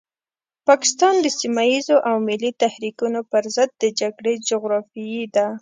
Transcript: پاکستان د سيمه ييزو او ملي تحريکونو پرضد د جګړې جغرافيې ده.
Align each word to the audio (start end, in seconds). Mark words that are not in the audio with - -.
پاکستان 0.67 1.15
د 1.21 1.27
سيمه 1.39 1.63
ييزو 1.71 1.97
او 2.09 2.15
ملي 2.27 2.51
تحريکونو 2.63 3.19
پرضد 3.31 3.69
د 3.77 3.83
جګړې 3.99 4.33
جغرافيې 4.49 5.23
ده. 5.35 5.45